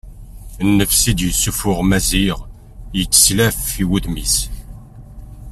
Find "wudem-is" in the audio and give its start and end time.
3.89-4.35